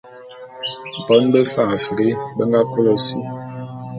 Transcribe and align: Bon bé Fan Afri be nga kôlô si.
Bon 1.07 1.23
bé 1.31 1.41
Fan 1.51 1.69
Afri 1.77 2.09
be 2.35 2.43
nga 2.47 2.61
kôlô 2.71 2.95
si. 3.05 3.17